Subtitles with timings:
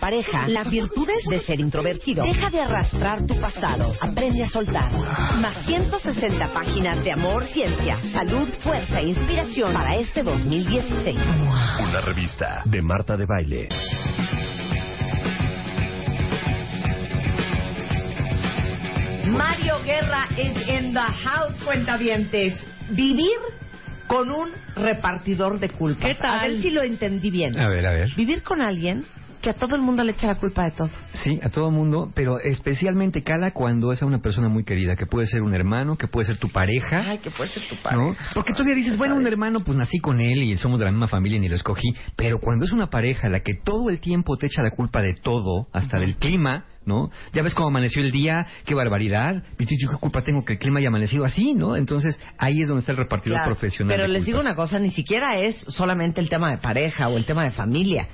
[0.00, 0.48] pareja.
[0.48, 2.24] Las virtudes de ser introvertido.
[2.24, 3.94] Deja de arrastrar tu pasado.
[4.00, 4.90] Aprende a soltar.
[5.40, 11.16] Más 160 páginas de amor, ciencia, salud, fuerza e inspiración para este 2016.
[11.80, 13.68] Una revista de Marta de Baile.
[19.28, 22.54] Mario Guerra es in the house, cuentavientes.
[22.90, 23.38] Vivir
[24.08, 26.04] con un repartidor de culpas.
[26.04, 26.40] ¿Qué tal?
[26.40, 27.56] A ver si lo entendí bien.
[27.58, 28.14] A ver, a ver.
[28.16, 29.04] Vivir con alguien
[29.40, 30.90] que a todo el mundo le echa la culpa de todo.
[31.14, 35.06] Sí, a todo mundo, pero especialmente cada cuando es a una persona muy querida, que
[35.06, 37.04] puede ser un hermano, que puede ser tu pareja.
[37.08, 37.82] Ay, que puede ser tu ¿no?
[37.82, 38.16] padre.
[38.34, 41.08] Porque todavía dices, bueno, un hermano, pues nací con él y somos de la misma
[41.08, 41.94] familia y ni lo escogí.
[42.16, 45.14] Pero cuando es una pareja la que todo el tiempo te echa la culpa de
[45.14, 47.10] todo, hasta del clima, ¿no?
[47.32, 49.42] Ya ves cómo amaneció el día, qué barbaridad.
[49.58, 51.76] ¿Yo qué culpa tengo que el clima haya amanecido así, no?
[51.76, 53.96] Entonces ahí es donde está el repartidor Claro, profesional.
[53.96, 57.24] Pero les digo una cosa, ni siquiera es solamente el tema de pareja o el
[57.24, 58.08] tema de familia.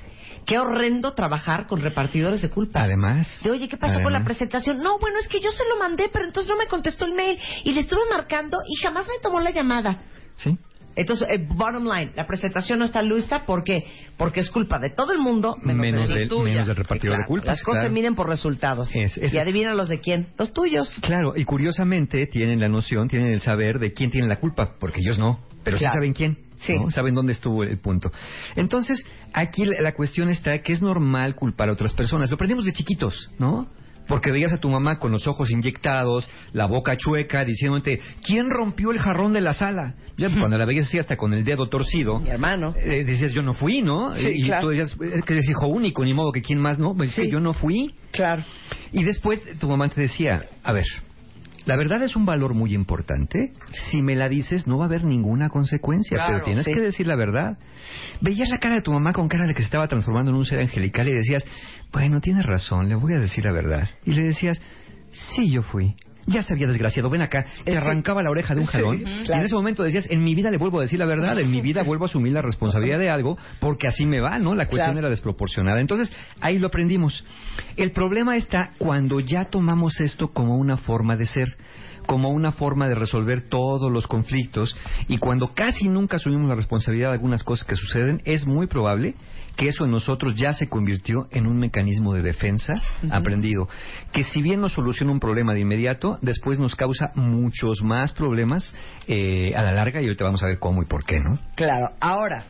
[0.47, 2.84] Qué horrendo trabajar con repartidores de culpas.
[2.84, 3.27] Además.
[3.42, 4.78] De, oye, ¿qué pasó con la presentación?
[4.80, 7.36] No, bueno, es que yo se lo mandé, pero entonces no me contestó el mail
[7.64, 10.02] y le estuve marcando y jamás me tomó la llamada.
[10.36, 10.56] Sí.
[10.98, 13.84] Entonces, eh, bottom line, la presentación no está lista porque
[14.17, 16.44] porque es culpa de todo el mundo menos, Menos, de del, tuya.
[16.52, 17.47] menos del repartidor Claro, de culpas.
[17.48, 17.89] Las cosas claro.
[17.89, 18.89] se miden por resultados.
[18.94, 20.89] Es- es- y adivina los de quién, los tuyos.
[21.02, 25.00] Claro, y curiosamente tienen la noción, tienen el saber de quién tiene la culpa, porque
[25.02, 25.92] ellos no, pero Claro.
[25.92, 26.39] sí saben quién.
[26.67, 26.75] Sí.
[26.78, 26.91] ¿no?
[26.91, 28.11] Saben dónde estuvo el punto.
[28.55, 32.31] Entonces, aquí la, la cuestión está que es normal culpar a otras personas.
[32.31, 33.69] Lo aprendimos de chiquitos, ¿no?
[34.08, 38.92] Porque veías a tu mamá con los ojos inyectados, la boca chueca, diciéndote, ¿quién rompió
[38.92, 39.95] el jarrón de la sala?
[40.17, 42.73] Ya, cuando la veías así hasta con el dedo torcido, Mi hermano.
[42.79, 44.14] eh, decías, yo no fui, ¿no?
[44.14, 44.63] Sí, y claro.
[44.63, 46.95] tú decías, es que es hijo único, ni modo que quién más, ¿no?
[47.02, 47.30] Es que Sí.
[47.33, 47.96] yo no fui.
[48.13, 48.45] Claro.
[48.92, 50.86] Y después tu mamá te decía, a ver,
[51.66, 53.52] la verdad es un valor muy importante.
[53.90, 56.72] Si me la dices, no va a haber ninguna consecuencia, Claro, pero tienes sí.
[56.72, 57.58] que decir la verdad.
[58.20, 60.44] Veías la cara de tu mamá con cara de que se estaba transformando en un
[60.46, 61.44] ser angelical y decías,
[61.92, 63.88] bueno, tienes razón, le voy a decir la verdad.
[64.04, 64.62] Y le decías,
[65.10, 65.96] sí, yo fui.
[66.27, 67.47] Ya sabía, desgraciado, ven acá.
[67.64, 68.98] Te arrancaba la oreja de un Sí, jalón.
[68.98, 69.23] claro.
[69.29, 71.51] Y en ese momento decías, en mi vida le vuelvo a decir la verdad, en
[71.51, 74.55] mi vida vuelvo a asumir la responsabilidad de algo, porque así me va, ¿no?
[74.55, 74.98] La cuestión Claro.
[75.01, 75.81] era desproporcionada.
[75.81, 77.25] Entonces, ahí lo aprendimos.
[77.77, 81.57] El problema está cuando ya tomamos esto como una forma de ser,
[82.07, 84.77] como una forma de resolver todos los conflictos,
[85.08, 89.14] y cuando casi nunca asumimos la responsabilidad de algunas cosas que suceden, es muy probable
[89.56, 92.74] que eso en nosotros ya se convirtió en un mecanismo de defensa
[93.11, 93.68] aprendido,
[94.12, 98.74] que si bien nos soluciona un problema de inmediato, después nos causa muchos más problemas
[99.08, 101.39] eh, a la larga, y ahorita vamos a ver cómo y por qué, ¿no?
[101.55, 101.90] Claro.
[102.00, 102.45] Ahora,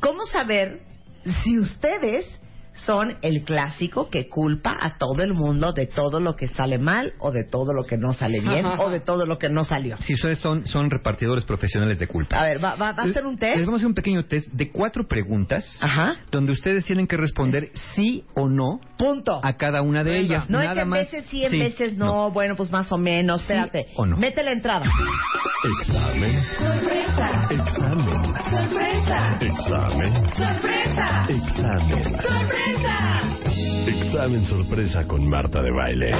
[0.00, 0.80] ¿cómo saber
[1.44, 2.40] si ustedes
[2.84, 7.14] son el clásico que culpa a todo el mundo de todo lo que sale mal
[7.18, 9.96] o de todo lo que no sale bien o de todo lo que no salió?
[9.98, 12.36] Si ustedes son, son repartidores profesionales de culpa.
[12.42, 13.60] A ver, ¿va, va, va a ser un Les test?
[13.60, 16.16] vamos a hacer un pequeño test de cuatro preguntas Ajá.
[16.30, 19.40] donde ustedes tienen que responder sí o no Punto.
[19.42, 20.24] a cada una de Venga.
[20.34, 20.50] ellas.
[20.50, 20.98] No es Nada que en más.
[21.00, 22.30] veces sí, en Sí, veces no.
[22.30, 23.40] Bueno, pues más o menos.
[23.42, 23.86] Sí Espérate.
[23.96, 24.16] o no.
[24.16, 24.86] Mete la entrada.
[25.80, 26.42] Examen.
[26.58, 27.48] Sorpresa.
[27.50, 28.15] Examen.
[28.56, 29.38] Sorpresa.
[29.40, 30.14] Examen.
[30.34, 31.26] Sorpresa.
[31.28, 32.02] Examen.
[32.02, 33.20] Sorpresa.
[33.86, 36.12] Examen sorpresa con Marta de Baile.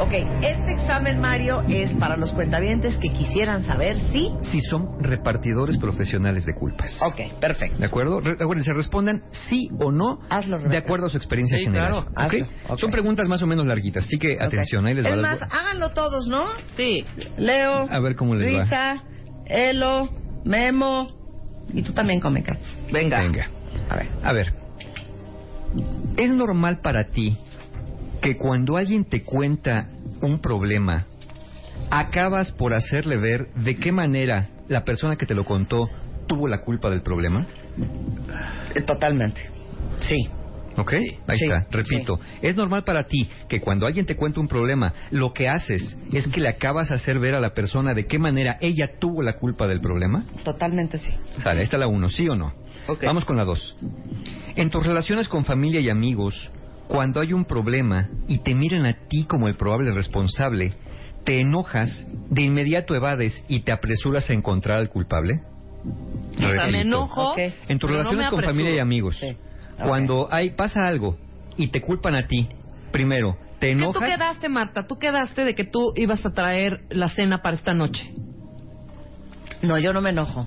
[0.00, 0.12] Ok,
[0.42, 4.30] este examen, Mario, es para los cuentavientes que quisieran saber si...
[4.44, 7.00] Si son repartidores profesionales de culpas.
[7.02, 7.78] Ok, perfecto.
[7.78, 8.20] ¿De acuerdo?
[8.20, 11.90] Re- Acuérdense, respondan sí o no Hazlo, de acuerdo a su experiencia Sí, general.
[11.92, 12.06] claro.
[12.10, 12.16] ¿ok?
[12.16, 12.78] Hazlo, ok.
[12.78, 15.10] Son preguntas más o menos larguitas, así que atención, ahí les va.
[15.10, 16.44] Es más, háganlo todos, ¿no?
[16.76, 17.04] Sí.
[17.38, 17.88] Leo.
[17.90, 18.58] A ver cómo les va.
[18.60, 19.02] Luisa,
[19.46, 20.08] Elo,
[20.44, 21.08] Memo.
[21.72, 22.56] Y tú también, Comeca.
[22.92, 23.20] Venga.
[23.20, 23.48] Venga.
[23.88, 24.08] A ver.
[24.22, 24.52] A ver,
[26.16, 27.36] ¿es normal para ti
[28.20, 29.88] que cuando alguien te cuenta
[30.20, 31.06] un problema,
[31.90, 35.90] acabas por hacerle ver de qué manera la persona que te lo contó
[36.26, 37.46] tuvo la culpa del problema?
[38.74, 39.42] Eh, Totalmente.
[40.00, 40.28] Sí.
[40.76, 40.92] ¿Ok?
[40.92, 41.66] Ahí sí, está.
[41.70, 45.96] Repito, ¿es normal para ti que cuando alguien te cuenta un problema, lo que haces
[46.12, 49.22] es que le acabas a hacer ver a la persona de qué manera ella tuvo
[49.22, 50.24] la culpa del problema?
[50.44, 51.12] Totalmente sí.
[51.42, 52.52] Sale, ahí está la uno, ¿sí o no?
[52.88, 53.04] Ok.
[53.04, 53.76] Vamos con la dos.
[54.56, 56.50] En tus relaciones con familia y amigos,
[56.88, 60.72] cuando hay un problema y te miran a ti como el probable responsable,
[61.24, 65.40] ¿te enojas, de inmediato evades y te apresuras a encontrar al culpable?
[65.84, 66.78] O sea, me Repito.
[66.80, 67.32] enojo.
[67.32, 67.38] Ok.
[67.68, 69.36] En tus pero relaciones con familia y amigos, Sí.
[69.82, 71.18] Cuando hay pasa algo
[71.56, 72.48] y te culpan a ti,
[72.92, 74.10] primero, te ¿Qué tú enojas.
[74.10, 74.86] quedaste, Marta?
[74.86, 78.12] Tú quedaste de que tú ibas a traer la cena para esta noche.
[79.62, 80.46] No, yo no me enojo.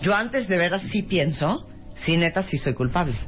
[0.00, 1.66] Yo antes de veras sí pienso,
[2.04, 3.18] sí, neta, sí soy culpable.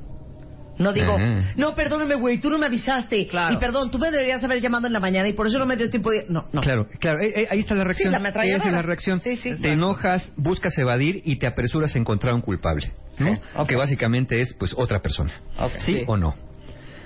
[0.81, 1.53] No digo, Ajá.
[1.57, 3.27] no, perdóname, güey, tú no me avisaste.
[3.27, 3.55] Claro.
[3.55, 5.77] Y perdón, tú me deberías haber llamado en la mañana y por eso no me
[5.77, 6.25] dio tiempo de...
[6.29, 6.63] No, no.
[6.63, 8.11] Claro, claro, eh, eh, ahí está la reacción.
[8.13, 8.59] la ametralladora.
[8.59, 9.21] Esa es la reacción.
[9.21, 12.93] Sí, sí, te enojas, buscas evadir y te apresuras a encontrar un culpable.
[13.19, 13.35] ¿no?
[13.35, 13.41] Sí.
[13.69, 15.35] Que básicamente es pues otra persona.
[15.79, 16.05] ¿Sí, Sí.
[16.07, 16.35] o no?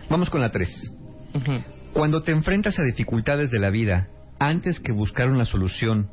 [0.09, 0.93] Vamos con la tres.
[1.93, 4.07] Cuando te enfrentas a dificultades de la vida,
[4.39, 6.11] antes que buscar una solución,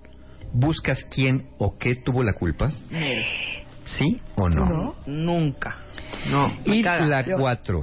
[0.51, 2.71] ¿buscas quién o qué tuvo la culpa?
[3.85, 4.65] ¿Sí o no?
[4.65, 4.95] ¿No?
[5.05, 5.77] Nunca.
[6.29, 6.51] No.
[6.65, 7.81] Y la Yo- cuatro.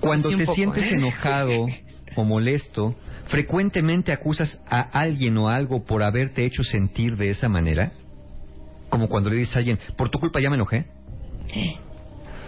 [0.00, 0.94] Cuando te poco, sientes ¿eh?
[0.94, 1.66] enojado
[2.16, 2.96] o molesto,
[3.26, 7.92] ¿frecuentemente acusas a alguien o algo por haberte hecho sentir de esa manera?
[8.88, 10.86] Como cuando le dices a alguien, por tu culpa ya me enojé.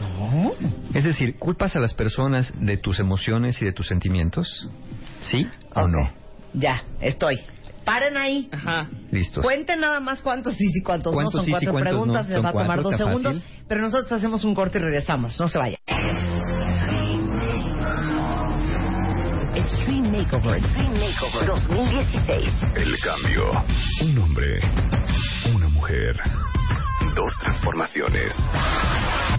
[0.01, 0.53] No.
[0.93, 4.69] Es decir, ¿culpas a las personas de tus emociones y de tus sentimientos?
[5.21, 6.11] ¿Sí o no?
[6.53, 7.41] Ya, estoy.
[7.85, 8.49] Paren ahí.
[8.53, 8.89] Ajá.
[9.11, 9.43] Listos.
[9.45, 11.17] Cuenten nada más cuántos sí y cuántos no.
[11.17, 12.29] ¿Cuántos Son sí, sí, cuatro cuántos preguntas, no?
[12.29, 13.37] se Son va a tomar cuatro, dos segundos.
[13.37, 13.43] fácil.
[13.69, 15.39] Pero nosotros hacemos un corte y regresamos.
[15.39, 15.79] No se vayan.
[19.55, 20.57] Extreme Makeover.
[20.57, 22.51] Extreme Makeover 2016.
[22.75, 23.65] El cambio.
[24.03, 24.61] Un hombre.
[25.55, 26.17] Una mujer.
[27.15, 28.33] Dos transformaciones.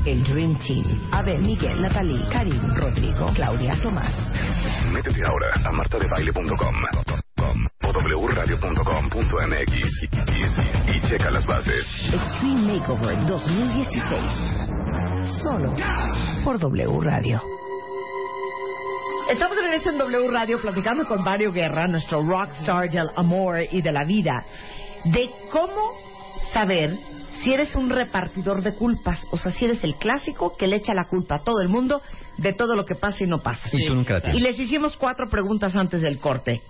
[0.05, 0.85] El Dream Team.
[1.11, 4.13] Abel, Miguel, Natalie, Karim, Rodrigo, Claudia, Tomás.
[4.91, 6.75] Métete ahora a martadebaile.com
[7.95, 11.85] com, o wradio.com.mx y, y- y checa las bases.
[12.13, 14.21] Extreme Makeover 2016.
[15.41, 15.73] Solo
[16.43, 17.41] por W Radio.
[19.31, 23.81] Estamos de regreso en W Radio platicando con Mario Guerra, nuestro rockstar del amor y
[23.81, 24.43] de la vida,
[25.05, 25.93] de cómo
[26.53, 26.91] saber
[27.43, 30.93] si eres un repartidor de culpas, o sea, si eres el clásico que le echa
[30.93, 32.01] la culpa a todo el mundo
[32.37, 33.69] de todo lo que pasa y no pasa.
[33.71, 34.41] Y tú nunca la Y tienes.
[34.43, 36.61] les hicimos cuatro preguntas antes del corte.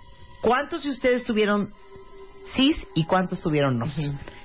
[0.46, 1.70] ¿Cuántos de ustedes tuvieron
[2.54, 3.98] sís y cuántos tuvieron nos?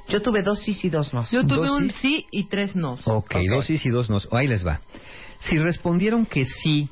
[0.10, 1.30] Yo tuve dos sís y dos nos.
[1.30, 1.98] Yo tuve Dos un sí.
[2.02, 2.98] sí y tres no.
[3.06, 4.18] Ok, dos sí y dos no.
[4.32, 4.82] Ahí les va.
[5.42, 6.90] Si respondieron que sí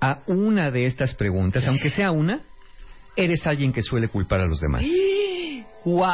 [0.00, 2.42] a una de estas preguntas, aunque sea una,
[3.16, 4.84] eres alguien que suele culpar a los demás.
[5.84, 6.06] ¡Wow!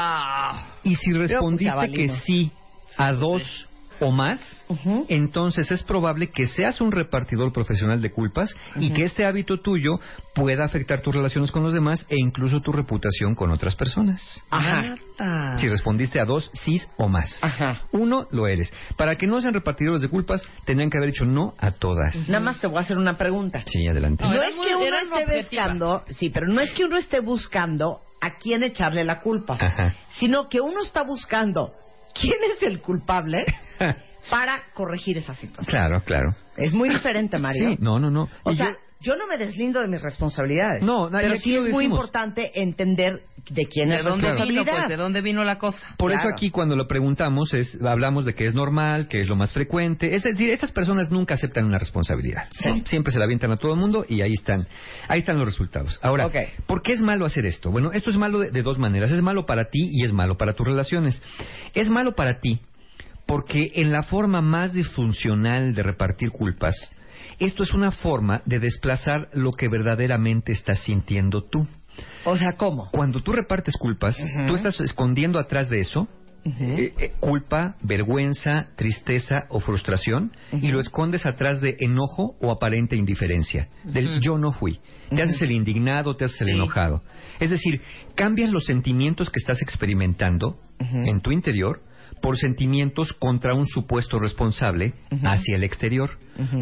[0.84, 2.50] Y si respondiste que sí
[2.96, 3.67] a dos
[4.00, 5.06] o más, Ujú.
[5.08, 9.98] entonces es probable que seas un repartidor profesional de culpas y que este hábito tuyo
[10.34, 14.42] pueda afectar tus relaciones con los demás e incluso tu reputación con otras personas.
[14.50, 14.94] Ajá.
[15.58, 17.38] Si respondiste a dos sí o más.
[17.42, 17.82] Ajá.
[17.92, 18.72] Uno, lo eres.
[18.96, 22.14] Para que no sean repartidores de culpas, tendrían que haber dicho no a todas.
[22.28, 23.62] Nada más te voy a hacer una pregunta.
[23.66, 24.24] Sí, adelante.
[24.24, 25.64] No, es que uno esté objetiva.
[25.64, 29.94] buscando, sí, pero no es que uno esté buscando a quién echarle la culpa, Ajá.
[30.10, 31.72] sino que uno está buscando
[32.20, 33.44] quién es el culpable
[34.30, 35.66] para corregir esa situación.
[35.66, 36.34] claro, claro.
[36.56, 37.70] Es muy diferente, Mario.
[37.70, 38.28] Sí, no, no, no.
[38.42, 39.16] O Y sea, yo- yo...
[39.16, 40.82] no me deslindo de mis responsabilidades.
[40.82, 44.72] No, nadie pero sí es muy importante entender de quién ¿De es dónde vino, responsabilidad.
[44.72, 44.88] pues?
[44.88, 45.78] ¿De dónde vino la cosa?
[45.96, 46.28] Por Claro.
[46.28, 49.52] eso aquí cuando lo preguntamos es hablamos de que es normal, que es lo más
[49.52, 50.14] frecuente.
[50.14, 52.48] Es decir, estas personas nunca aceptan una responsabilidad.
[52.50, 52.68] Sí.
[52.68, 52.84] ¿no?
[52.86, 54.66] Siempre se la avientan a todo el mundo y ahí están,
[55.06, 55.98] ahí están los resultados.
[56.02, 56.36] Ahora, Ok.
[56.66, 57.70] ¿por qué es malo hacer esto?
[57.70, 59.10] Bueno, esto es malo de, de dos maneras.
[59.12, 61.22] Es malo para ti y es malo para tus relaciones.
[61.72, 62.60] Es malo para ti
[63.28, 66.74] porque en la forma más disfuncional de repartir culpas,
[67.38, 71.68] esto es una forma de desplazar lo que verdaderamente estás sintiendo tú.
[72.24, 72.88] O sea, ¿cómo?
[72.90, 76.08] Cuando tú repartes culpas, tú estás escondiendo atrás de eso
[76.44, 82.96] eh, eh, culpa, vergüenza, tristeza o frustración y lo escondes atrás de enojo o aparente
[82.96, 83.68] indiferencia.
[83.84, 84.78] Del yo no fui.
[85.10, 87.02] Te haces el indignado, te haces el enojado.
[87.40, 87.82] Es decir,
[88.14, 91.82] cambias los sentimientos que estás experimentando en tu interior
[92.20, 94.94] por sentimientos contra un supuesto responsable
[95.24, 96.10] hacia el exterior.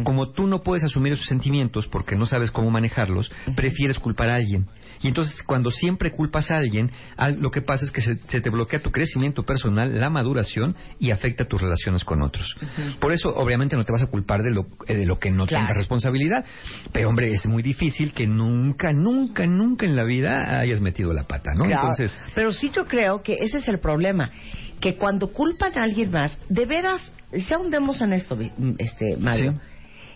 [0.03, 4.35] Como tú no puedes asumir esos sentimientos porque no sabes cómo manejarlos, prefieres culpar a
[4.35, 4.65] alguien.
[5.03, 8.41] Y entonces cuando siempre culpas a alguien, al- lo que pasa es que se, se
[8.41, 12.55] te bloquea tu crecimiento personal, la maduración y afecta tus relaciones con otros.
[12.99, 15.45] Por eso obviamente no te vas a culpar de lo, eh, de lo que no
[15.45, 15.65] Claro.
[15.65, 16.43] tengas responsabilidad.
[16.91, 21.25] Pero hombre, es muy difícil que nunca, nunca, nunca en la vida hayas metido la
[21.25, 21.65] pata, ¿no?
[21.65, 21.81] Claro.
[21.81, 24.31] Entonces, Pero sí yo creo que ese es el problema.
[24.79, 28.37] Que cuando culpan a alguien más, de veras, se ahondemos en esto,
[28.77, 29.59] este, Mario.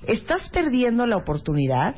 [0.07, 1.95] Estás perdiendo la oportunidad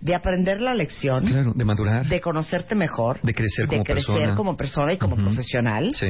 [0.00, 2.06] de aprender la lección, claro, de madurar.
[2.06, 4.34] de conocerte mejor, De crecer como crecer persona.
[4.36, 6.06] como persona y como profesional, Sí.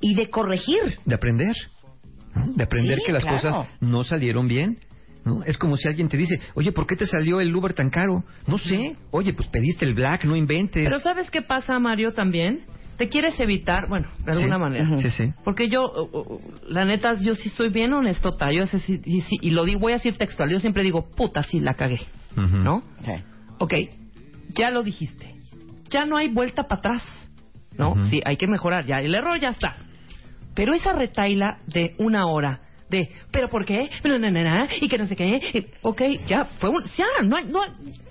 [0.00, 0.98] y de corregir.
[1.04, 1.56] de aprender,
[2.34, 2.52] ¿no?
[2.52, 3.36] de aprender Sí, que las claro.
[3.40, 4.78] cosas no salieron bien.
[5.24, 5.42] ¿no?
[5.42, 8.22] Es como si alguien te dice, oye, ¿por qué te salió el Uber tan caro?
[8.46, 8.94] No sé.
[9.10, 10.84] Oye, pues pediste el black, no inventes.
[10.84, 12.60] Pero ¿sabes qué pasa, Mario, también?
[12.96, 14.60] Te quieres evitar, bueno, de alguna Sí.
[14.60, 14.96] manera.
[14.98, 15.32] Sí, sí.
[15.44, 18.50] Porque yo, uh, uh, la neta, yo sí soy bien honestota.
[18.52, 20.50] Yo sé si- y, lo digo, voy a decir textual.
[20.50, 22.00] Yo siempre digo, puta, sí, la cagué.
[22.36, 22.82] ¿No?
[23.04, 23.12] Sí.
[23.58, 23.74] Ok,
[24.54, 25.34] ya lo dijiste.
[25.90, 27.02] Ya no hay vuelta para atrás.
[27.78, 27.94] ¿No?
[28.10, 28.86] Sí, hay que mejorar.
[28.86, 29.76] Ya, el error ya está.
[30.54, 33.88] Pero esa retaila de una hora, de, ¿pero por qué?
[34.04, 35.70] No, no, no, y que no sé qué.
[35.82, 36.84] ok, ya, fue un.
[36.96, 37.60] Ya, no, no,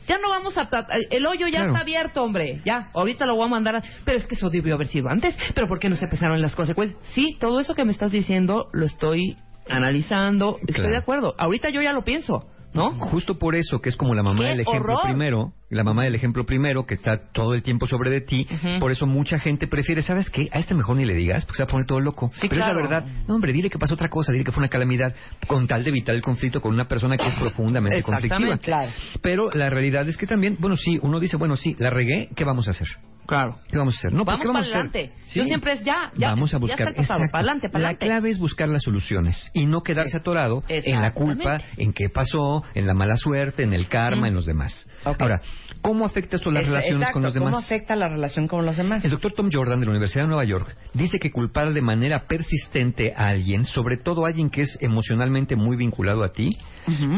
[0.07, 0.69] ya no vamos a.
[1.09, 1.67] El hoyo ya Claro.
[1.73, 2.61] está abierto, hombre.
[2.65, 3.77] Ya, ahorita lo voy a mandar.
[3.77, 5.35] a- pero es que eso debió haber sido antes.
[5.53, 6.99] ¿Pero por qué no se empezaron las consecuencias?
[7.13, 9.37] Sí, todo eso que me estás diciendo lo estoy
[9.69, 10.57] analizando.
[10.59, 10.91] Estoy Claro.
[10.91, 11.35] de acuerdo.
[11.37, 12.91] Ahorita yo ya lo pienso, ¿no?
[12.99, 15.05] Justo por eso, que es como la mamá ¡Qué del ejemplo horror!
[15.07, 18.47] primero, la mamá del ejemplo primero, que está todo el tiempo sobre de ti,
[18.79, 20.49] por eso mucha gente prefiere, ¿sabes qué?
[20.51, 22.31] A este mejor ni le digas, porque se va a poner todo loco.
[22.35, 22.79] Sí, Pero claro.
[22.79, 25.13] es la verdad, no hombre, dile que pasó otra cosa, dile que fue una calamidad,
[25.47, 28.57] con tal de evitar el conflicto con una persona que es profundamente conflictiva.
[28.57, 28.91] claro.
[29.21, 32.43] Pero la realidad es que también, bueno, sí, uno dice, bueno, sí, la regué, ¿qué
[32.43, 32.87] vamos a hacer?
[33.27, 33.57] Claro.
[33.71, 34.13] ¿Qué vamos a hacer?
[34.13, 34.73] No, pues, Vamos ¿qué para a hacer?
[35.01, 35.11] adelante.
[35.25, 35.39] Sí.
[35.39, 36.29] Yo siempre es ya, ya.
[36.29, 36.79] Vamos a ya buscar.
[36.81, 38.05] está el pasado, para adelante, para La adelante.
[38.05, 42.63] clave es buscar las soluciones y no quedarse atorado en la culpa, en qué pasó,
[42.75, 44.25] en la mala suerte, en el karma, Mm.
[44.27, 44.87] en los demás.
[45.03, 45.41] Ahora,
[45.81, 47.49] ¿cómo afecta esto las Es- relaciones exacto, con los demás?
[47.51, 49.03] ¿Cómo afecta la relación con los demás?
[49.05, 52.27] El doctor Tom Jordan de la Universidad de Nueva York dice que culpar de manera
[52.27, 56.57] persistente a alguien, sobre todo a alguien que es emocionalmente muy vinculado a ti,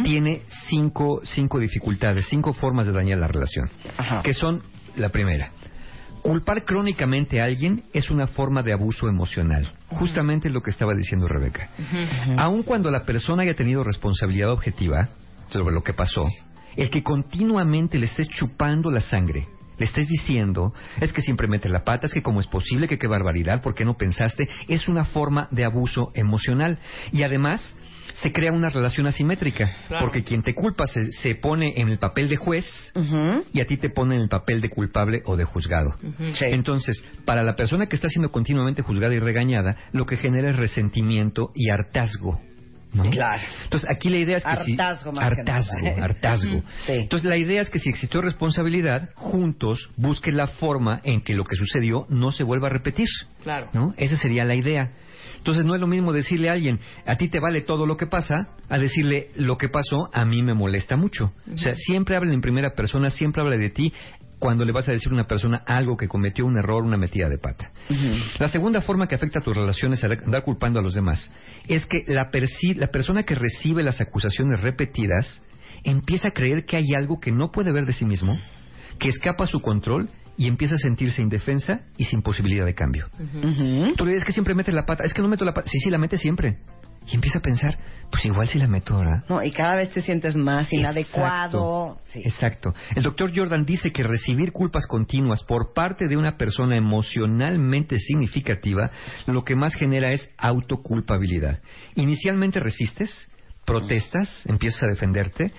[0.03, 3.69] tiene cinco, cinco dificultades, cinco formas de dañar la relación.
[3.97, 4.21] Ajá.
[4.23, 4.61] Que son,
[4.95, 5.51] la primera,
[6.21, 9.67] culpar crónicamente a alguien es una forma de abuso emocional.
[9.89, 11.69] Justamente lo que estaba diciendo Rebeca.
[12.37, 15.09] Aun cuando la persona haya tenido responsabilidad objetiva
[15.49, 16.23] sobre lo que pasó,
[16.77, 21.69] el que continuamente le estés chupando la sangre, le estés diciendo, es que siempre mete
[21.69, 24.47] la pata, es que cómo es posible, que qué barbaridad, ¿por qué no pensaste?
[24.67, 26.79] Es una forma de abuso emocional.
[27.11, 27.75] Y además,
[28.13, 30.05] se crea una relación asimétrica, Claro.
[30.05, 32.65] porque quien te culpa se, se pone en el papel de juez
[33.53, 35.95] y a ti te pone en el papel de culpable o de juzgado.
[36.33, 36.45] Sí.
[36.45, 40.55] Entonces, para la persona que está siendo continuamente juzgada y regañada, lo que genera es
[40.55, 42.41] resentimiento y hartazgo.
[42.93, 43.09] ¿No?
[43.09, 43.41] Claro.
[43.63, 44.71] Entonces, aquí la idea es que si...
[44.73, 46.63] Hartazgo que hartazgo, hartazgo.
[46.85, 46.93] Sí.
[46.93, 51.43] Entonces, la idea es que si existió responsabilidad, juntos busquen la forma en que lo
[51.43, 53.07] que sucedió no se vuelva a repetir.
[53.43, 53.69] Claro.
[53.73, 53.93] ¿no?
[53.97, 54.91] Esa sería la idea.
[55.37, 58.07] Entonces no es lo mismo decirle a alguien, a ti te vale todo lo que
[58.07, 61.31] pasa, a decirle lo que pasó a mí me molesta mucho.
[61.53, 63.93] O sea, siempre habla en primera persona, siempre habla de ti
[64.39, 67.27] cuando le vas a decir a una persona algo que cometió un error, una metida
[67.27, 67.71] de pata.
[68.39, 71.31] La segunda forma que afecta a tus relaciones al andar culpando a los demás
[71.67, 72.29] es que la,
[72.75, 75.41] la persona que recibe las acusaciones repetidas
[75.83, 78.39] empieza a creer que hay algo que no puede ver de sí mismo,
[78.99, 83.07] que escapa a su control y empieza a sentirse indefensa y sin posibilidad de cambio.
[83.19, 83.95] Ujú.
[83.95, 85.03] Tú le dices que siempre metes la pata.
[85.03, 85.69] Es que no meto la pata.
[85.69, 86.59] Sí, sí, la metes siempre.
[87.07, 87.77] Y empieza a pensar,
[88.11, 89.23] pues igual sí la meto, ¿verdad?
[89.29, 91.97] No, y cada vez te sientes más inadecuado.
[91.97, 92.11] Exacto.
[92.11, 92.21] Sí.
[92.23, 92.73] Exacto.
[92.95, 98.91] El doctor Jordan dice que recibir culpas continuas por parte de una persona emocionalmente significativa,
[99.25, 101.61] lo que más genera es autoculpabilidad.
[101.95, 103.29] Inicialmente resistes,
[103.65, 105.51] protestas, empiezas a defenderte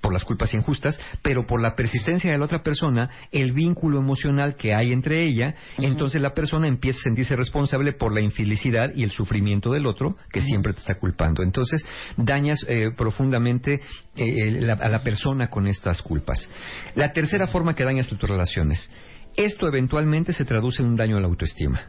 [0.00, 4.56] por las culpas injustas, pero por la persistencia de la otra persona, el vínculo emocional
[4.56, 9.02] que hay entre ella, entonces la persona empieza a sentirse responsable por la infelicidad y
[9.02, 11.42] el sufrimiento del otro que siempre te está culpando.
[11.42, 11.84] Entonces
[12.16, 13.80] dañas eh, profundamente
[14.16, 16.48] eh, la- a la persona con estas culpas.
[16.94, 18.90] La tercera forma que dañas tus relaciones.
[19.36, 21.82] Esto eventualmente se traduce en un daño a la autoestima.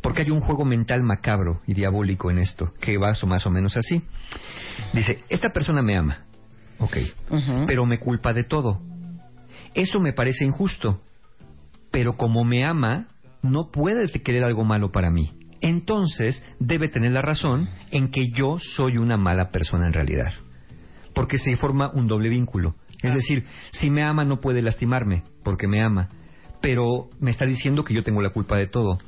[0.00, 3.76] Porque hay un juego mental macabro y diabólico en esto, que va más o menos
[3.76, 4.00] así.
[4.92, 6.24] Dice, esta persona me ama,
[6.78, 6.96] ok,
[7.66, 8.80] pero me culpa de todo.
[9.74, 11.00] Eso me parece injusto,
[11.90, 13.08] pero como me ama,
[13.42, 15.30] no puede querer algo malo para mí.
[15.60, 20.32] Entonces, debe tener la razón en que yo soy una mala persona en realidad.
[21.14, 22.76] Porque se forma un doble vínculo.
[23.02, 26.08] Es decir, si me ama no puede lastimarme, porque me ama.
[26.60, 28.98] Pero me está diciendo que yo tengo la culpa de todo.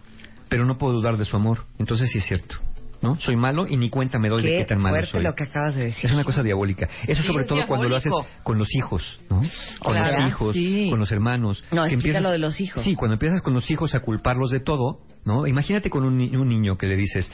[0.48, 1.66] Pero no puedo dudar de su amor.
[1.78, 2.56] Entonces sí es cierto.
[3.02, 3.18] ¿No?
[3.18, 5.22] Soy malo y ni cuenta me doy de Qué qué tan malo soy.
[5.22, 6.04] lo que acabas de decir.
[6.04, 6.86] Es una cosa diabólica.
[7.06, 9.40] Eso Sí, sobre es todo cuando lo haces con los hijos, ¿no?
[9.80, 10.88] Con los hijos, sí.
[10.90, 11.64] con los hermanos.
[11.72, 12.84] No, Que explica lo de los hijos.
[12.84, 15.46] Sí, cuando empiezas con los hijos a culparlos de todo, ¿no?
[15.46, 17.32] Imagínate con un, ni- un niño que le dices,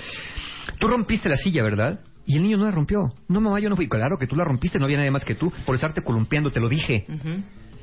[0.79, 1.99] tú rompiste la silla, ¿verdad?
[2.27, 3.13] Y el niño no la rompió.
[3.29, 3.89] No, mamá, yo no fui.
[3.89, 5.53] Claro que tú la rompiste, no había nadie más que tú.
[5.65, 7.07] Por estarte columpiando, te lo dije.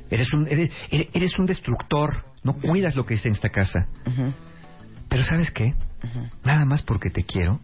[0.09, 2.25] Eres un, eres, eres- un destructor.
[2.43, 3.87] No cuidas lo que está en esta casa.
[5.09, 5.73] Pero ¿sabes qué?
[6.43, 7.59] Nada más porque te quiero.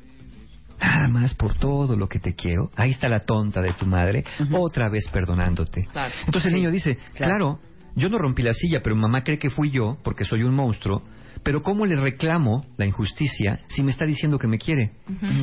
[0.81, 2.71] Nada más por todo lo que te quiero.
[2.75, 5.87] Ahí está la tonta de tu madre, otra vez perdonándote.
[5.91, 6.11] Claro.
[6.25, 7.31] Entonces el niño dice, claro.
[7.31, 7.59] claro.
[7.95, 11.03] yo no rompí la silla, pero mamá cree que fui yo porque soy un monstruo.
[11.43, 14.91] Pero ¿cómo le reclamo la injusticia si me está diciendo que me quiere?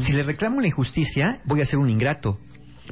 [0.00, 2.38] Si le reclamo la injusticia, voy a ser un ingrato.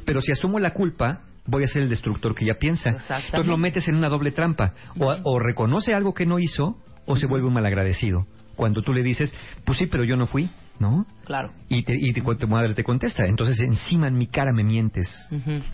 [0.05, 2.89] Pero si asumo la culpa, voy a ser el destructor que ella piensa.
[2.89, 4.73] Entonces lo metes en una doble trampa.
[4.97, 8.25] O, o reconoce algo que no hizo, o se vuelve un malagradecido.
[8.55, 9.33] cuando tú le dices,
[9.65, 10.49] pues sí, pero yo no fui,
[10.79, 11.05] ¿no?
[11.25, 11.51] Claro.
[11.69, 15.07] Y, te, y te- tu madre te contesta, entonces encima en mi cara me mientes.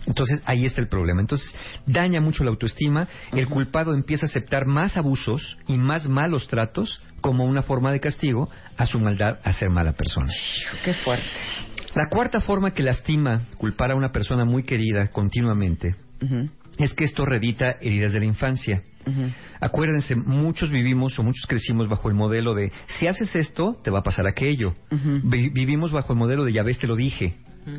[0.06, 1.20] Entonces ahí está el problema.
[1.20, 1.54] Entonces
[1.86, 7.00] daña mucho la autoestima, el culpado empieza a aceptar más abusos y más malos tratos
[7.20, 10.32] como una forma de castigo a su maldad a ser mala persona.
[10.84, 11.24] Qué fuerte.
[11.94, 15.94] La cuarta forma que lastima culpar a una persona muy querida continuamente
[16.78, 18.82] es que esto redita heridas de la infancia.
[19.60, 24.00] Acuérdense, muchos vivimos o muchos crecimos bajo el modelo de si haces esto, te va
[24.00, 24.74] a pasar aquello.
[25.24, 27.34] Vi- vivimos bajo el modelo de ya ves, te lo dije.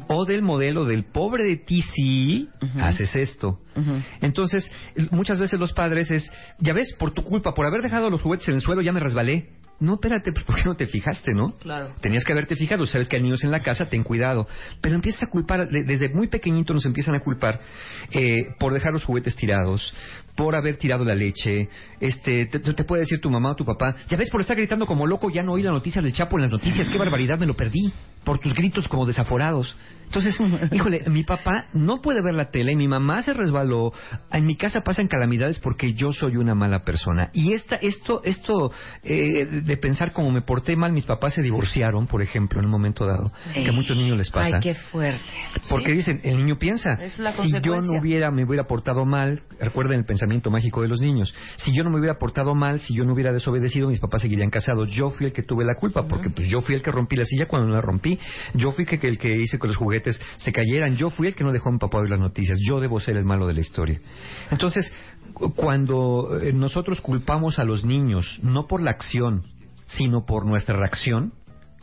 [0.07, 2.47] O del modelo del pobre de ti si
[2.81, 3.59] haces esto.
[4.21, 4.71] Entonces,
[5.11, 8.47] muchas veces los padres es, ya ves, por tu culpa, por haber dejado los juguetes
[8.47, 9.49] en el suelo, ya me resbalé.
[9.79, 11.57] No, espérate, pues ¿por qué no te fijaste, no?
[11.57, 11.93] Claro.
[11.99, 14.47] Tenías que haberte fijado, sabes que hay niños en la casa, ten cuidado.
[14.79, 17.59] Pero empiezas a culpar, de- desde muy pequeñito nos empiezan a culpar
[18.11, 19.93] eh, por dejar los juguetes tirados,
[20.35, 21.67] por haber tirado la leche.
[21.99, 24.85] Este, te, te puede decir tu mamá o tu papá, ya ves, por estar gritando
[24.85, 27.45] como loco, ya no oí la noticia del Chapo en las noticias, qué barbaridad, me
[27.45, 27.91] lo perdí.
[28.23, 29.75] Por tus gritos como desaforados.
[30.13, 30.39] Entonces,
[30.71, 33.91] híjole, mi papá no puede ver la tele, mi mamá se resbaló,
[34.31, 37.29] en mi casa pasan calamidades porque yo soy una mala persona.
[37.33, 38.71] Y esta, esto, esto
[39.03, 42.71] eh, de pensar como me porté mal, mis papás se divorciaron, por ejemplo, en un
[42.71, 44.57] momento dado, que a muchos niños les pasa.
[44.57, 45.19] Ay, qué fuerte.
[45.69, 46.99] Porque dicen, el niño piensa,
[47.41, 51.33] si yo no hubiera, me hubiera portado mal, recuerden el pensamiento mágico de los niños,
[51.57, 54.51] si yo no me hubiera portado mal, si yo no hubiera desobedecido, mis papás seguirían
[54.51, 54.91] casados.
[54.91, 57.25] Yo fui el que tuve la culpa, porque pues yo fui el que rompí la
[57.25, 58.12] silla cuando no la rompí,
[58.53, 61.35] yo fui que, que el que hice que los juguetes se cayeran, yo fui el
[61.35, 63.53] que no dejó a mi papá ver las noticias, yo debo ser el malo de
[63.53, 63.99] la historia.
[64.51, 64.91] Entonces,
[65.33, 69.43] cu- cuando eh, nosotros culpamos a los niños, no por la acción,
[69.85, 71.33] sino por nuestra reacción,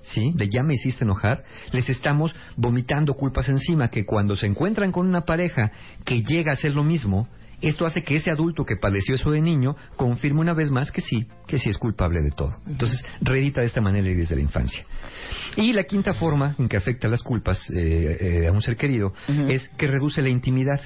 [0.02, 0.32] ¿sí?
[0.34, 5.06] De ya me hiciste enojar, les estamos vomitando culpas encima que cuando se encuentran con
[5.06, 5.72] una pareja
[6.04, 7.28] que llega a hacer lo mismo,
[7.60, 11.00] esto hace que ese adulto que padeció eso de niño confirme una vez más que
[11.00, 12.56] sí, que sí es culpable de todo.
[12.66, 14.84] Entonces, reedita de esta manera y desde la infancia.
[15.56, 19.12] Y la quinta forma en que afecta las culpas eh, eh, a un ser querido
[19.48, 20.80] es que reduce la intimidad.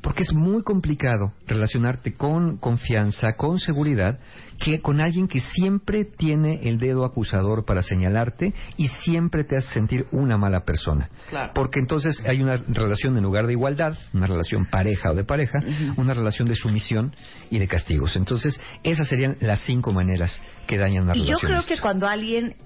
[0.00, 4.18] Porque es muy complicado relacionarte con confianza, con seguridad,
[4.58, 9.72] que con alguien que siempre tiene el dedo acusador para señalarte y siempre te hace
[9.72, 11.08] sentir una mala persona.
[11.30, 11.52] Claro.
[11.54, 15.60] Porque entonces hay una relación en lugar de igualdad, una relación pareja o de pareja,
[15.96, 17.14] una relación de sumisión
[17.50, 18.16] y de castigos.
[18.16, 21.52] Entonces, esas serían las cinco maneras que dañan una Y yo relación.
[21.52, 22.56] creo que cuando alguien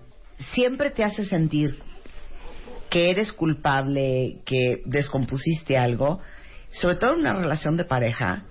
[0.55, 1.79] siempre te hace sentir
[2.89, 6.21] que eres culpable, que descompusiste algo,
[6.71, 8.45] sobre todo en una relación de pareja,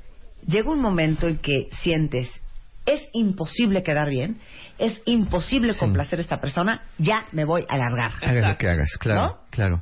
[0.46, 2.42] llega un momento en que sientes
[2.86, 4.40] es imposible quedar bien,
[4.78, 5.80] es imposible Sí.
[5.80, 8.12] complacer a esta persona, ya me voy a largar.
[8.22, 9.38] Hagas lo que hagas, claro, ¿No?
[9.50, 9.80] claro.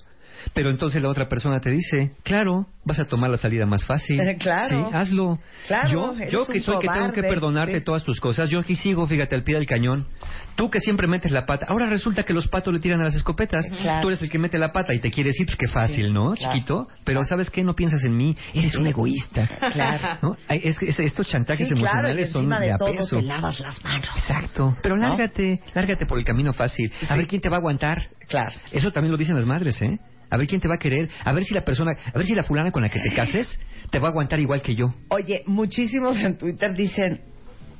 [0.53, 4.19] Pero entonces la otra persona te dice, claro, vas a tomar la salida más fácil.
[4.19, 4.89] Eh, claro.
[4.89, 5.39] Sí, hazlo.
[5.67, 7.29] Claro, yo, yo que soy que tengo que cobarde.
[7.29, 7.86] perdonarte Sí.
[7.86, 10.08] todas tus cosas, yo aquí sigo, fíjate, al pie del cañón.
[10.56, 13.15] Tú que siempre metes la pata, ahora resulta que los patos le tiran a las
[13.15, 13.65] escopetas.
[13.82, 14.01] Claro.
[14.01, 16.13] Tú eres el que mete la pata y te quieres ir, pues qué fácil, Sí,
[16.13, 16.53] ¿no, claro.
[16.53, 16.88] chiquito?
[17.03, 17.63] Pero ¿sabes qué?
[17.63, 19.47] No piensas en mí, eres un egoísta.
[19.71, 20.17] Claro.
[20.21, 20.38] ¿No?
[20.49, 23.15] Es es- estos chantajes claro, emocionales son de, de todo peso.
[23.17, 24.10] te lavas las manos.
[24.17, 24.75] Exacto.
[24.84, 25.08] Pero ¿No?
[25.08, 26.91] lárgate, lárgate por el camino fácil.
[27.10, 28.10] A ver quién te va a aguantar.
[28.27, 28.51] Claro.
[28.71, 29.99] Eso también lo dicen las madres, ¿eh?
[30.33, 32.33] A ver quién te va a querer, a ver si la persona, a ver si
[32.33, 33.59] la fulana con la que te cases
[33.91, 34.91] te va a aguantar igual que yo.
[35.09, 37.21] Oye, muchísimos en Twitter dicen,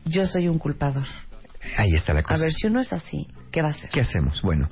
[0.06, 1.06] yo soy un culpador.
[1.78, 2.36] Ahí está la cosa.
[2.36, 3.90] A ver, si uno es así, ¿qué va a hacer?
[3.90, 4.42] ¿Qué hacemos?
[4.44, 4.70] Bueno,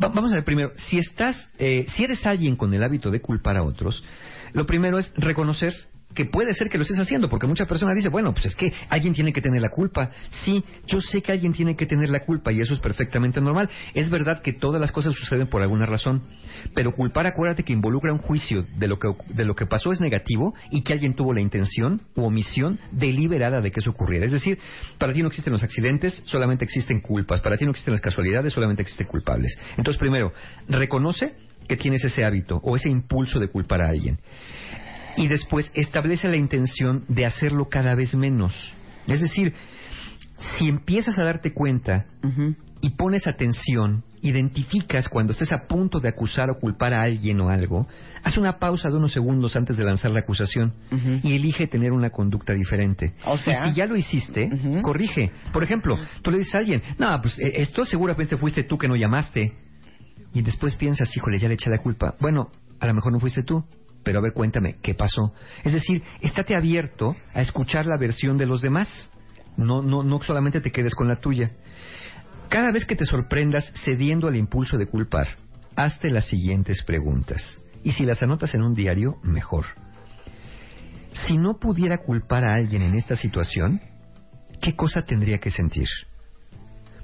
[0.00, 3.20] va- vamos a ver primero, si estás, eh, si eres alguien con el hábito de
[3.20, 4.04] culpar a otros,
[4.52, 5.74] lo primero es reconocer
[6.14, 8.72] que puede ser que lo estés haciendo, porque muchas personas dicen, bueno, pues es que
[8.88, 10.10] alguien tiene que tener la culpa.
[10.44, 13.68] Sí, yo sé que alguien tiene que tener la culpa y eso es perfectamente normal.
[13.94, 16.22] Es verdad que todas las cosas suceden por alguna razón,
[16.74, 20.00] pero culpar, acuérdate que involucra un juicio de lo que, de lo que pasó es
[20.00, 24.26] negativo y que alguien tuvo la intención u omisión deliberada de que eso ocurriera.
[24.26, 24.58] Es decir,
[24.98, 27.40] para ti no existen los accidentes, solamente existen culpas.
[27.40, 29.58] Para ti no existen las casualidades, solamente existen culpables.
[29.76, 30.32] Entonces, primero,
[30.68, 31.34] reconoce
[31.68, 34.18] que tienes ese hábito o ese impulso de culpar a alguien.
[35.16, 38.74] Y después, establece la intención de hacerlo cada vez menos.
[39.06, 39.52] Es decir,
[40.58, 42.06] si empiezas a darte cuenta
[42.80, 47.50] y pones atención, identificas cuando estés a punto de acusar o culpar a alguien o
[47.50, 47.86] algo,
[48.22, 50.72] haz una pausa de unos segundos antes de lanzar la acusación
[51.22, 53.12] y elige tener una conducta diferente.
[53.26, 54.48] O sea- y si ya lo hiciste,
[54.82, 55.30] corrige.
[55.52, 58.88] Por ejemplo, tú le dices a alguien, no, pues eh, esto seguramente fuiste tú que
[58.88, 59.52] no llamaste.
[60.32, 62.16] Y después piensas, híjole, ya le eché la culpa.
[62.20, 62.50] Bueno,
[62.80, 63.62] a lo mejor no fuiste tú,
[64.04, 65.32] pero a ver, cuéntame, ¿qué pasó?
[65.64, 69.10] Es decir, estate abierto a escuchar la versión de los demás.
[69.56, 71.50] No, no, no solamente te quedes con la tuya.
[72.48, 75.28] Cada vez que te sorprendas cediendo al impulso de culpar,
[75.74, 77.60] hazte las siguientes preguntas.
[77.82, 79.64] Y si las anotas en un diario, mejor.
[81.12, 83.80] Si no pudiera culpar a alguien en esta situación,
[84.60, 85.88] ¿qué cosa tendría que sentir?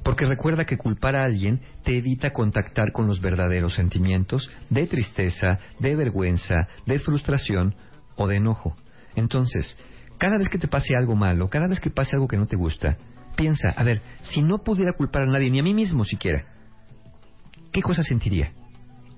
[0.03, 5.59] Porque recuerda que culpar a alguien te evita contactar con los verdaderos sentimientos de tristeza,
[5.79, 7.75] de vergüenza, de frustración
[8.17, 8.77] o de enojo.
[9.15, 9.79] Entonces,
[10.19, 12.57] cada vez que te pase algo malo, cada vez que pase algo que no te
[12.57, 12.97] gusta,
[13.37, 16.45] piensa, a ver, si no pudiera culpar a nadie, ni a mí mismo siquiera,
[17.73, 18.53] ¿qué cosa sentiría?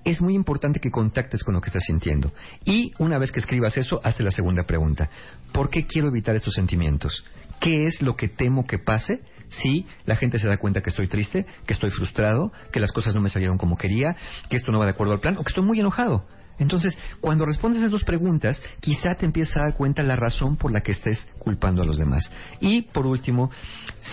[0.05, 2.33] Es muy importante que contactes con lo que estás sintiendo.
[2.65, 5.09] Y una vez que escribas eso, hazte la segunda pregunta.
[5.53, 7.23] ¿Por qué quiero evitar estos sentimientos?
[7.61, 11.07] ¿Qué es lo que temo que pase si la gente se da cuenta que estoy
[11.07, 14.15] triste, que estoy frustrado, que las cosas no me salieron como quería,
[14.49, 16.25] que esto no va de acuerdo al plan o que estoy muy enojado?
[16.59, 20.71] Entonces, cuando respondes esas dos preguntas, quizá te empiezas a dar cuenta la razón por
[20.71, 22.31] la que estés culpando a los demás.
[22.59, 23.49] Y, por último,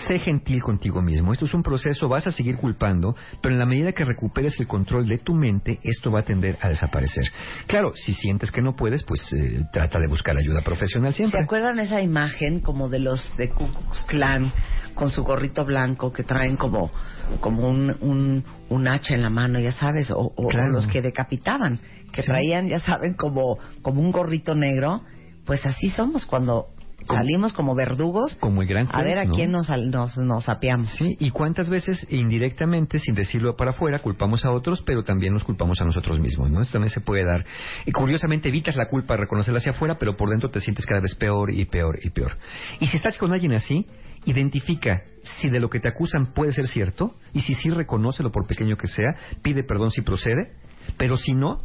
[0.07, 1.33] sé gentil contigo mismo.
[1.33, 4.67] Esto es un proceso, vas a seguir culpando, pero en la medida que recuperes el
[4.67, 7.25] control de tu mente, esto va a tender a desaparecer.
[7.67, 11.41] Claro, si sientes que no puedes, pues eh, trata de buscar ayuda profesional ¿Se siempre.
[11.43, 14.51] acuerdan esa imagen como de los de Ku Klux Klan
[14.93, 16.91] con su gorrito blanco que traen como,
[17.39, 20.11] como un, un, un hacha en la mano, ya sabes?
[20.11, 21.79] O, o- los que decapitaban,
[22.11, 22.27] que Sí.
[22.27, 25.01] traían, ya saben, como, como un gorrito negro.
[25.45, 26.67] Pues así somos cuando
[27.07, 29.33] Como- salimos como verdugos Como el gran a ver juez, a ¿no?
[29.33, 30.91] quién nos, nos, nos apiamos.
[30.91, 35.43] Sí, y cuántas veces indirectamente, sin decirlo para afuera, culpamos a otros, pero también nos
[35.43, 36.61] culpamos a nosotros mismos, ¿no?
[36.61, 37.43] Esto también se puede dar.
[37.87, 41.15] Y curiosamente evitas la culpa reconocerla hacia afuera, pero por dentro te sientes cada vez
[41.15, 42.33] peor y peor y peor.
[42.79, 43.87] Y si estás con alguien así,
[44.25, 45.03] identifica
[45.39, 48.77] si de lo que te acusan puede ser cierto, y si sí, reconócelo por pequeño
[48.77, 50.53] que sea, pide perdón si procede,
[50.97, 51.61] pero si no,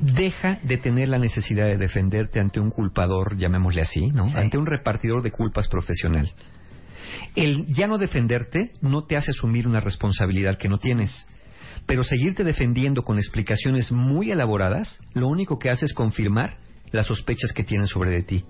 [0.00, 4.24] deja de tener la necesidad de defenderte ante un culpador, llamémosle así, ¿no?
[4.24, 4.32] Sí.
[4.36, 6.32] Ante un repartidor de culpas profesional.
[7.34, 11.26] El ya no defenderte no te hace asumir una responsabilidad que no tienes.
[11.86, 16.58] Pero seguirte defendiendo con explicaciones muy elaboradas, lo único que hace es confirmar
[16.92, 18.44] las sospechas que tienen sobre de ti.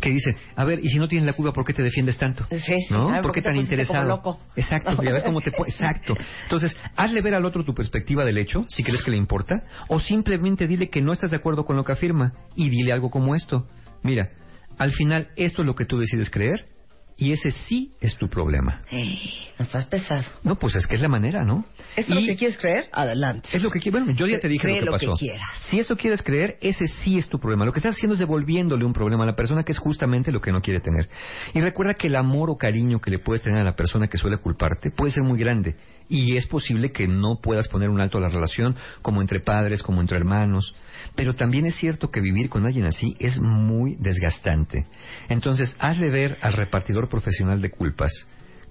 [0.00, 2.46] Que dicen, a ver, y si no tienes la culpa, ¿por qué te defiendes tanto?
[2.50, 2.86] Sí.
[2.90, 3.10] ¿No?
[3.10, 4.06] Ver, ¿Por qué tan interesado?
[4.08, 4.40] loco?
[4.54, 6.16] Exacto, ya ves cómo te Exacto.
[6.44, 10.00] Entonces, hazle ver al otro tu perspectiva del hecho, si crees que le importa, o
[10.00, 13.34] simplemente dile que no estás de acuerdo con lo que afirma y dile algo como
[13.34, 13.66] esto.
[14.02, 14.30] Mira,
[14.78, 16.75] al final esto es lo que tú decides creer
[17.18, 18.82] y ese sí es tu problema.
[18.92, 20.24] No estás pesado.
[20.42, 21.64] No, pues es que es la manera, ¿no?
[21.96, 22.88] ¿Eso es Y lo que quieres creer?
[22.92, 23.48] Adelante.
[23.52, 23.90] Es lo que.
[23.90, 25.18] Bueno, yo ya te dije Cree lo que lo que pasó.
[25.18, 25.48] quieras.
[25.70, 27.64] Si eso quieres creer, ese sí es tu problema.
[27.64, 30.40] Lo que estás haciendo es devolviéndole un problema a la persona que es justamente lo
[30.40, 31.08] que no quiere tener.
[31.54, 34.18] Y recuerda que el amor o cariño que le puedes tener a la persona que
[34.18, 35.76] suele culparte puede ser muy grande.
[36.08, 39.82] Y es posible que no puedas poner un alto a la relación, como entre padres,
[39.82, 40.74] como entre hermanos.
[41.14, 44.86] Pero también es cierto que vivir con alguien así es muy desgastante.
[45.28, 48.12] Entonces, hazle ver al repartidor profesional de culpas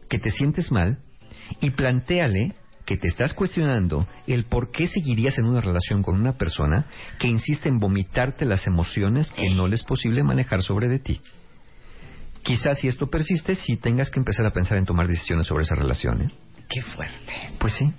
[0.09, 0.99] que te sientes mal
[1.61, 6.37] y plantéale que te estás cuestionando el por qué seguirías en una relación con una
[6.37, 6.85] persona
[7.19, 11.21] que insiste en vomitarte las emociones que no le es posible manejar sobre de ti.
[12.43, 15.73] Quizás si esto persiste, sí tengas que empezar a pensar en tomar decisiones sobre esa
[15.73, 16.21] relación.
[16.21, 16.29] ¿eh?
[16.69, 17.33] Qué fuerte.
[17.59, 17.91] Pues sí.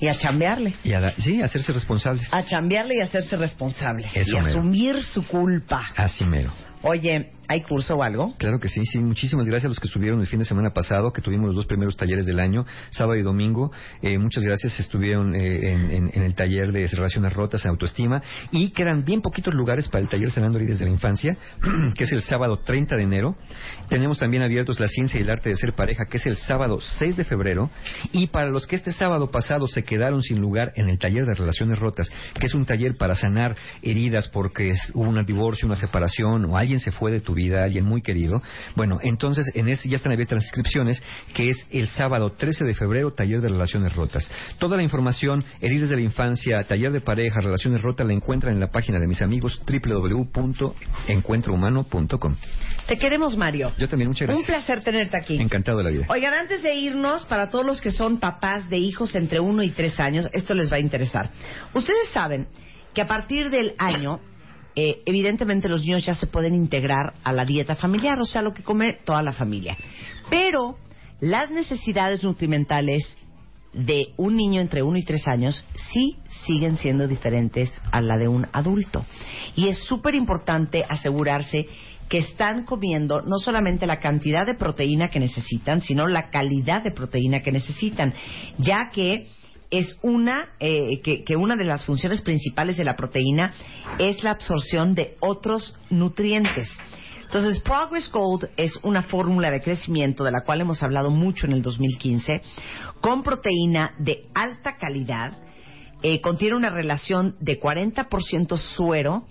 [0.00, 0.74] Y a chambearle.
[0.82, 2.32] Y a sí, hacerse responsables.
[2.32, 4.08] A chambearle y hacerse responsable.
[4.14, 4.46] Eso y mero.
[4.46, 5.82] asumir su culpa.
[5.96, 6.50] Así mero.
[6.82, 8.34] Oye, ¿hay curso o algo?
[8.38, 9.00] Claro que sí, sí.
[9.00, 11.66] Muchísimas gracias a los que estuvieron el fin de semana pasado, que tuvimos los dos
[11.66, 13.70] primeros talleres del año, sábado y domingo.
[14.00, 14.80] Eh, muchas gracias.
[14.80, 19.88] Estuvieron eh, en, el taller de relaciones rotas en autoestima y quedan bien poquitos lugares
[19.88, 21.36] para el taller Sanando Heridas de la Infancia,
[21.94, 23.36] que es el sábado 30 de enero.
[23.90, 26.78] Tenemos también abiertos la ciencia y el arte de ser pareja, que es el sábado
[26.80, 27.68] 6 de febrero.
[28.12, 31.34] Y para los que este sábado pasado se quedaron sin lugar en el taller de
[31.34, 36.46] relaciones rotas, que es un taller para sanar heridas porque hubo un divorcio, una separación
[36.46, 38.40] o alguien se fue de tu vida, alguien muy querido.
[38.76, 41.02] Bueno, entonces en ese ya están abiertas las inscripciones,
[41.34, 44.30] que es el sábado 13 de febrero, taller de relaciones rotas.
[44.58, 48.60] Toda la información, heridas de la infancia, taller de pareja, relaciones rotas, la encuentran en
[48.60, 52.36] la página de mis amigos www.encuentrohumano.com.
[52.86, 53.72] Te queremos, Mario.
[53.76, 54.64] Yo también, muchas Un gracias.
[54.64, 55.40] placer tenerte aquí.
[55.40, 56.06] Encantado de la vida.
[56.08, 59.70] Oigan, antes de irnos, para todos los que son papás de hijos entre 1 y
[59.70, 61.30] 3 años, esto les va a interesar.
[61.74, 62.46] Ustedes saben
[62.94, 64.20] que a partir del año,
[64.82, 68.54] eh, evidentemente los niños ya se pueden integrar a la dieta familiar, o sea, lo
[68.54, 69.76] que come toda la familia.
[70.30, 70.78] Pero
[71.20, 73.14] las necesidades nutrimentales
[73.74, 76.16] de un niño entre 1 y 3 años sí
[76.46, 79.04] siguen siendo diferentes a la de un adulto.
[79.54, 81.66] Y es súper importante asegurarse
[82.08, 86.90] que están comiendo no solamente la cantidad de proteína que necesitan, sino la calidad de
[86.92, 88.14] proteína que necesitan,
[88.56, 89.26] ya que
[89.70, 93.52] es una eh, que, una de las funciones principales de la proteína
[93.98, 96.68] es la absorción de otros nutrientes.
[97.22, 101.52] Entonces, Progress Gold es una fórmula de crecimiento de la cual hemos hablado mucho en
[101.52, 102.42] el 2015,
[103.00, 105.38] con proteína de alta calidad,
[106.02, 109.26] eh, contiene una relación de 40% suero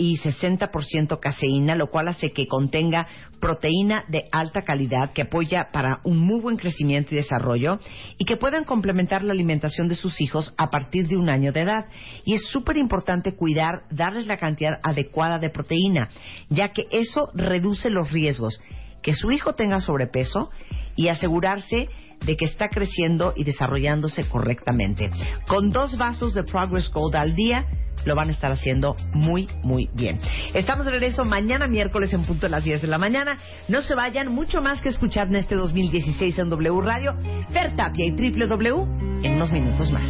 [0.00, 3.06] y 60% caseína, lo cual hace que contenga
[3.38, 7.78] proteína de alta calidad que apoya para un muy buen crecimiento y desarrollo
[8.16, 11.60] y que puedan complementar la alimentación de sus hijos a partir de un año de
[11.60, 11.84] edad.
[12.24, 16.08] Y es súper importante cuidar, darles la cantidad adecuada de proteína,
[16.48, 18.58] ya que eso reduce los riesgos
[19.02, 20.50] que su hijo tenga sobrepeso
[20.96, 21.88] y asegurarse
[22.24, 25.10] de que está creciendo y desarrollándose correctamente.
[25.46, 27.66] Con dos vasos de Progress Gold al día,
[28.04, 30.18] lo van a estar haciendo muy, muy bien.
[30.54, 33.38] Estamos de regreso mañana miércoles en punto de las 10 de la mañana.
[33.68, 37.14] No se vayan, mucho más que escuchar en este 2016 en W Radio,
[37.50, 40.08] Fer Tapia y www en unos minutos más.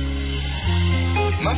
[1.42, 1.54] My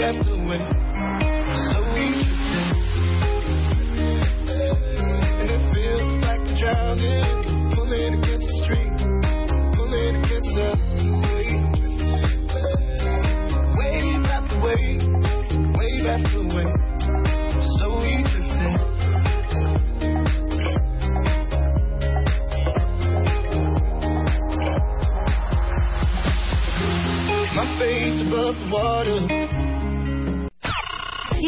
[0.00, 0.16] So and
[5.44, 7.28] it feels like drowning,
[7.74, 8.56] pulling against the
[9.76, 10.68] pulling against the
[13.76, 14.24] wave.
[14.24, 15.04] After wave,
[15.76, 16.80] wave after wave.
[17.78, 17.86] So.
[27.52, 29.39] My face above the water.